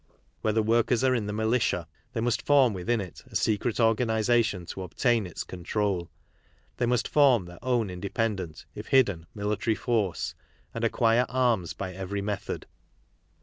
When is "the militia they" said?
1.27-2.21